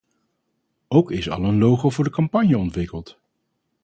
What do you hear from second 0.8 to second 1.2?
Ook